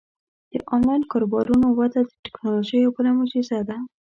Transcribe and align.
د 0.51 0.53
آنلاین 0.75 1.01
کاروبارونو 1.11 1.67
وده 1.79 2.01
د 2.05 2.09
ټیکنالوژۍ 2.23 2.77
یوه 2.81 2.93
بله 2.95 3.09
معجزه 3.17 3.59
ده. 3.69 3.77